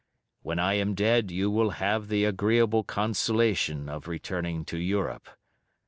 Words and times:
When 0.41 0.57
I 0.57 0.73
am 0.73 0.95
dead 0.95 1.29
you 1.29 1.51
will 1.51 1.69
have 1.77 2.07
the 2.07 2.25
agreeable 2.25 2.83
consolation 2.83 3.87
of 3.87 4.07
returning 4.07 4.65
to 4.65 4.79
Europe. 4.79 5.29